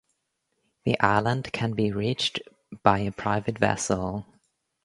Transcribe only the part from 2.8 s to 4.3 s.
by a private vessel.